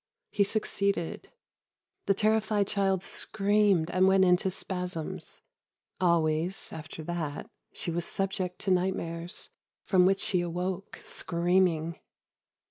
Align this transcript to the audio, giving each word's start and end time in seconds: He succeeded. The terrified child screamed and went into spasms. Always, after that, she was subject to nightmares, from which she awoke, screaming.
He 0.31 0.43
succeeded. 0.43 1.29
The 2.07 2.15
terrified 2.15 2.65
child 2.65 3.03
screamed 3.03 3.91
and 3.91 4.07
went 4.07 4.25
into 4.25 4.49
spasms. 4.49 5.41
Always, 5.99 6.73
after 6.73 7.03
that, 7.03 7.45
she 7.71 7.91
was 7.91 8.03
subject 8.05 8.57
to 8.61 8.71
nightmares, 8.71 9.51
from 9.85 10.07
which 10.07 10.21
she 10.21 10.41
awoke, 10.41 10.97
screaming. 11.03 11.99